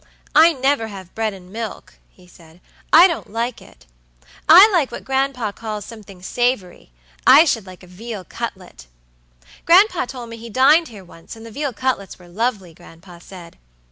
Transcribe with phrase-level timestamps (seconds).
[0.33, 2.59] "I never have bread and milk," he said,
[2.91, 3.85] "I don't like it.
[4.49, 6.91] I like what gran'pa calls something savory.
[7.27, 8.87] I should like a veal cutlet.
[9.67, 13.59] Gran'pa told me he dined here once, and the veal cutlets were lovely, gran'pa said.